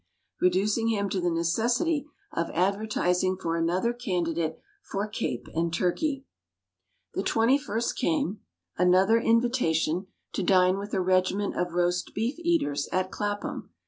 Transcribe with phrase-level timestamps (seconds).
[0.39, 6.25] reducing him to the necessity of advertising for another candidate for Cape and turkey.
[7.13, 8.39] The twenty first came.
[8.79, 13.69] Another invitation to dine with a regiment of roast beef eaters, at Clapham.